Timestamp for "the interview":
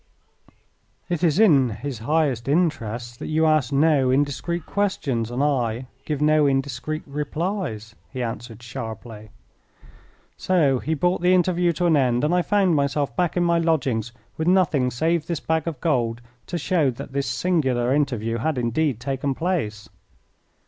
11.21-11.71